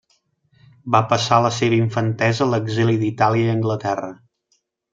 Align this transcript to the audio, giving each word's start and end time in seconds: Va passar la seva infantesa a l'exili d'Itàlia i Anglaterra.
Va 0.95 1.01
passar 1.11 1.37
la 1.47 1.51
seva 1.57 1.77
infantesa 1.81 2.47
a 2.47 2.47
l'exili 2.55 2.97
d'Itàlia 3.05 3.51
i 3.51 3.55
Anglaterra. 3.57 4.11